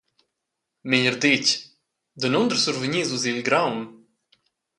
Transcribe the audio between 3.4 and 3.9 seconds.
graun?